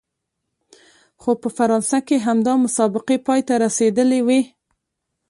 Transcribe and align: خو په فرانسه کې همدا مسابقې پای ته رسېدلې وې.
خو 1.21 1.31
په 1.41 1.49
فرانسه 1.57 1.99
کې 2.07 2.17
همدا 2.27 2.53
مسابقې 2.65 3.17
پای 3.27 3.41
ته 3.47 3.53
رسېدلې 3.63 4.19
وې. 4.27 4.41